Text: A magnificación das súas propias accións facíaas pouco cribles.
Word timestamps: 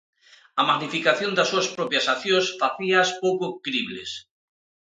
A 0.61 0.63
magnificación 0.69 1.31
das 1.33 1.49
súas 1.51 1.67
propias 1.75 2.05
accións 2.15 2.45
facíaas 2.61 3.09
pouco 3.23 3.45
cribles. 3.65 4.11